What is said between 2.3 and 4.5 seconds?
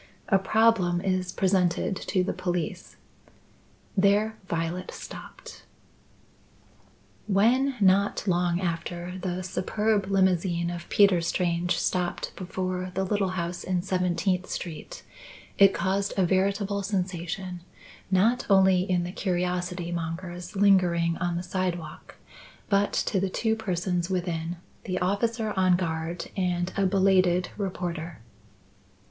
police" There